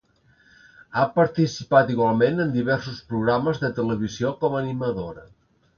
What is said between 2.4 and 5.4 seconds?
en diversos programes de televisió com a animadora.